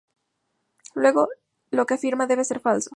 [0.95, 1.27] Luego,
[1.69, 2.89] lo que afirma debe ser falso.